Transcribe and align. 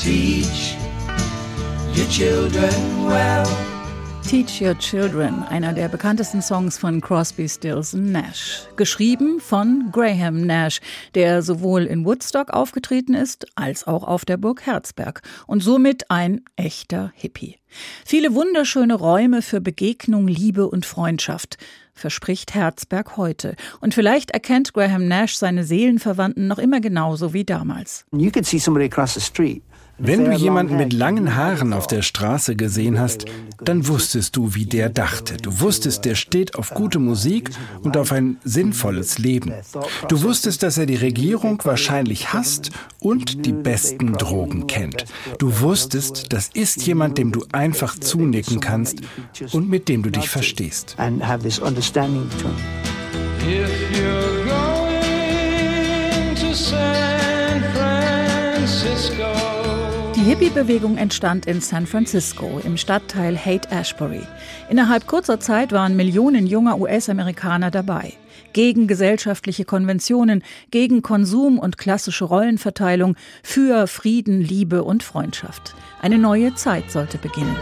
Teach 0.00 0.78
your 1.94 2.08
children 2.08 3.06
well. 3.06 3.46
Teach 4.26 4.62
Your 4.62 4.78
Children, 4.78 5.42
einer 5.42 5.74
der 5.74 5.88
bekanntesten 5.88 6.40
Songs 6.40 6.78
von 6.78 7.02
Crosby, 7.02 7.48
Stills 7.48 7.92
Nash. 7.92 8.62
Geschrieben 8.76 9.40
von 9.40 9.90
Graham 9.92 10.46
Nash, 10.46 10.80
der 11.14 11.42
sowohl 11.42 11.82
in 11.82 12.06
Woodstock 12.06 12.50
aufgetreten 12.50 13.12
ist, 13.12 13.46
als 13.56 13.86
auch 13.86 14.04
auf 14.04 14.24
der 14.24 14.38
Burg 14.38 14.64
Herzberg 14.64 15.20
und 15.46 15.62
somit 15.62 16.10
ein 16.10 16.42
echter 16.56 17.12
Hippie. 17.14 17.56
Viele 18.06 18.32
wunderschöne 18.34 18.94
Räume 18.94 19.42
für 19.42 19.60
Begegnung, 19.60 20.28
Liebe 20.28 20.68
und 20.68 20.86
Freundschaft 20.86 21.58
verspricht 21.92 22.54
Herzberg 22.54 23.16
heute. 23.16 23.56
Und 23.80 23.94
vielleicht 23.94 24.30
erkennt 24.30 24.72
Graham 24.72 25.08
Nash 25.08 25.36
seine 25.36 25.64
Seelenverwandten 25.64 26.46
noch 26.46 26.58
immer 26.58 26.80
genauso 26.80 27.34
wie 27.34 27.44
damals. 27.44 28.06
You 28.12 28.30
could 28.30 28.46
see 28.46 28.58
somebody 28.58 28.86
across 28.86 29.14
the 29.14 29.20
street 29.20 29.62
wenn 30.00 30.24
du 30.24 30.32
jemanden 30.32 30.76
mit 30.76 30.92
langen 30.92 31.36
Haaren 31.36 31.72
auf 31.72 31.86
der 31.86 32.02
Straße 32.02 32.56
gesehen 32.56 32.98
hast, 32.98 33.26
dann 33.62 33.86
wusstest 33.86 34.36
du, 34.36 34.54
wie 34.54 34.64
der 34.64 34.88
dachte. 34.88 35.36
Du 35.36 35.60
wusstest, 35.60 36.04
der 36.04 36.14
steht 36.14 36.54
auf 36.54 36.70
gute 36.70 36.98
Musik 36.98 37.50
und 37.82 37.96
auf 37.96 38.12
ein 38.12 38.38
sinnvolles 38.42 39.18
Leben. 39.18 39.52
Du 40.08 40.22
wusstest, 40.22 40.62
dass 40.62 40.78
er 40.78 40.86
die 40.86 40.96
Regierung 40.96 41.60
wahrscheinlich 41.64 42.32
hasst 42.32 42.70
und 42.98 43.44
die 43.44 43.52
besten 43.52 44.14
Drogen 44.14 44.66
kennt. 44.66 45.04
Du 45.38 45.60
wusstest, 45.60 46.32
das 46.32 46.48
ist 46.52 46.86
jemand, 46.86 47.18
dem 47.18 47.32
du 47.32 47.44
einfach 47.52 47.98
zunicken 47.98 48.60
kannst 48.60 49.00
und 49.52 49.68
mit 49.68 49.88
dem 49.88 50.02
du 50.02 50.10
dich 50.10 50.28
verstehst. 50.28 50.96
If 53.42 53.96
you're 53.96 54.29
Die 60.20 60.26
Hippie-Bewegung 60.26 60.98
entstand 60.98 61.46
in 61.46 61.62
San 61.62 61.86
Francisco 61.86 62.60
im 62.62 62.76
Stadtteil 62.76 63.38
Haight-Ashbury. 63.38 64.20
Innerhalb 64.68 65.06
kurzer 65.06 65.40
Zeit 65.40 65.72
waren 65.72 65.96
Millionen 65.96 66.46
junger 66.46 66.78
US-Amerikaner 66.78 67.70
dabei. 67.70 68.12
Gegen 68.52 68.86
gesellschaftliche 68.86 69.64
Konventionen, 69.64 70.44
gegen 70.70 71.00
Konsum 71.00 71.58
und 71.58 71.78
klassische 71.78 72.26
Rollenverteilung, 72.26 73.16
für 73.42 73.86
Frieden, 73.86 74.42
Liebe 74.42 74.84
und 74.84 75.02
Freundschaft. 75.02 75.74
Eine 76.02 76.18
neue 76.18 76.54
Zeit 76.54 76.90
sollte 76.90 77.16
beginnen. 77.16 77.56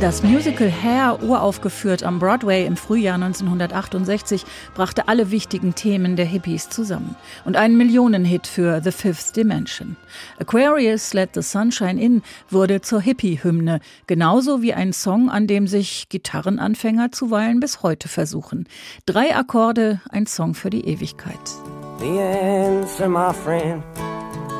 Das 0.00 0.22
Musical 0.22 0.70
Hair, 0.70 1.22
uraufgeführt 1.22 2.04
am 2.04 2.20
Broadway 2.20 2.64
im 2.64 2.78
Frühjahr 2.78 3.16
1968, 3.16 4.46
brachte 4.74 5.08
alle 5.08 5.30
wichtigen 5.30 5.74
Themen 5.74 6.16
der 6.16 6.24
Hippies 6.24 6.70
zusammen. 6.70 7.16
Und 7.44 7.58
einen 7.58 7.76
Millionenhit 7.76 8.46
für 8.46 8.80
The 8.82 8.92
Fifth 8.92 9.36
Dimension. 9.36 9.96
Aquarius 10.38 11.12
Let 11.12 11.34
the 11.34 11.42
Sunshine 11.42 12.00
In 12.00 12.22
wurde 12.48 12.80
zur 12.80 13.02
Hippie-Hymne, 13.02 13.80
genauso 14.06 14.62
wie 14.62 14.72
ein 14.72 14.94
Song, 14.94 15.28
an 15.28 15.46
dem 15.46 15.66
sich 15.66 16.08
Gitarrenanfänger 16.08 17.12
zuweilen 17.12 17.60
bis 17.60 17.82
heute 17.82 18.08
versuchen. 18.08 18.66
Drei 19.04 19.36
Akkorde, 19.36 20.00
ein 20.08 20.24
Song 20.24 20.54
für 20.54 20.70
die 20.70 20.86
Ewigkeit. 20.86 21.38
The 21.98 22.06
answer, 22.06 23.06
my 23.06 23.34
friend, 23.34 23.82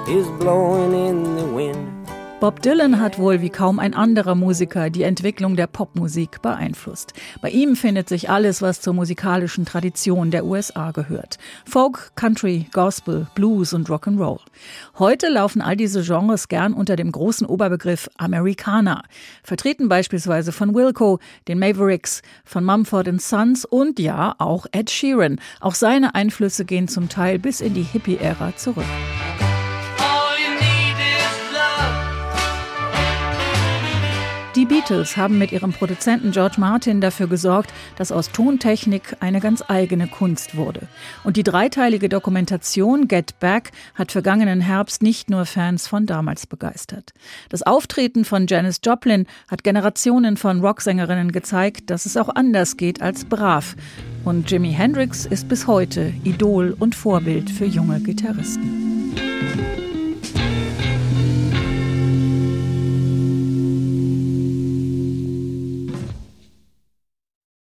is 0.07 0.27
blowing 0.39 0.93
in 0.93 1.39
the 1.39 1.47
wind. 1.47 2.00
Bob 2.41 2.63
Dylan 2.63 2.99
hat 2.99 3.19
wohl 3.19 3.43
wie 3.43 3.51
kaum 3.51 3.79
ein 3.79 3.93
anderer 3.93 4.35
Musiker 4.35 4.89
die 4.89 5.03
Entwicklung 5.03 5.57
der 5.57 5.67
Popmusik 5.67 6.41
beeinflusst. 6.41 7.13
Bei 7.43 7.51
ihm 7.51 7.77
findet 7.77 8.09
sich 8.09 8.31
alles, 8.31 8.63
was 8.63 8.81
zur 8.81 8.95
musikalischen 8.95 9.67
Tradition 9.67 10.31
der 10.31 10.47
USA 10.47 10.91
gehört. 10.93 11.37
Folk, 11.67 12.13
Country, 12.17 12.65
Gospel, 12.73 13.27
Blues 13.35 13.75
und 13.75 13.91
Rock'n'Roll. 13.91 14.41
Heute 14.99 15.29
laufen 15.29 15.61
all 15.61 15.77
diese 15.77 16.03
Genres 16.03 16.49
gern 16.49 16.73
unter 16.73 16.97
dem 16.97 17.13
großen 17.13 17.47
Oberbegriff 17.47 18.09
Americana. 18.17 19.05
Vertreten 19.43 19.91
beispielsweise 19.91 20.53
von 20.53 20.75
Wilco, 20.75 21.19
den 21.47 21.59
Mavericks, 21.59 22.23
von 22.47 22.65
Mumford 22.65 23.21
Sons 23.21 23.67
und 23.67 23.99
ja, 23.99 24.35
auch 24.39 24.65
Ed 24.73 24.89
Sheeran. 24.89 25.41
Auch 25.61 25.75
seine 25.75 26.15
Einflüsse 26.15 26.65
gehen 26.65 26.89
zum 26.89 27.11
Teil 27.11 27.39
bis 27.39 27.61
in 27.61 27.75
die 27.75 27.83
Hippie-Ära 27.83 28.57
zurück. 28.57 28.87
Beatles 34.81 35.19
haben 35.19 35.37
mit 35.37 35.53
ihrem 35.53 35.73
Produzenten 35.73 36.31
George 36.31 36.57
Martin 36.59 37.03
dafür 37.03 37.27
gesorgt, 37.27 37.71
dass 37.97 38.13
aus 38.13 38.31
Tontechnik 38.31 39.17
eine 39.21 39.41
ganz 39.41 39.63
eigene 39.69 40.07
Kunst 40.07 40.57
wurde. 40.57 40.89
Und 41.23 41.37
die 41.37 41.43
dreiteilige 41.43 42.09
Dokumentation 42.09 43.07
Get 43.07 43.39
Back 43.41 43.73
hat 43.95 44.11
vergangenen 44.11 44.63
Herbst 44.63 45.03
nicht 45.03 45.29
nur 45.29 45.45
Fans 45.45 45.87
von 45.87 46.07
damals 46.07 46.47
begeistert. 46.47 47.13
Das 47.51 47.63
Auftreten 47.63 48.25
von 48.25 48.47
Janis 48.47 48.81
Joplin 48.83 49.27
hat 49.51 49.65
Generationen 49.65 50.39
von 50.39 50.61
Rocksängerinnen 50.61 51.31
gezeigt, 51.31 51.91
dass 51.91 52.07
es 52.07 52.17
auch 52.17 52.31
anders 52.35 52.79
geht 52.79 53.03
als 53.03 53.27
brav. 53.27 53.77
Und 54.25 54.51
Jimi 54.51 54.73
Hendrix 54.73 55.27
ist 55.27 55.49
bis 55.49 55.67
heute 55.67 56.15
Idol 56.25 56.75
und 56.79 56.95
Vorbild 56.95 57.51
für 57.51 57.67
junge 57.67 58.01
Gitarristen. 58.01 59.15